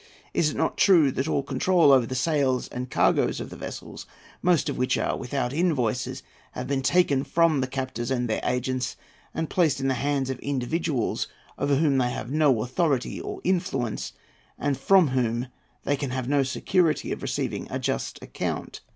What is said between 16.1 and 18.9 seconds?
no security of receiving a just account?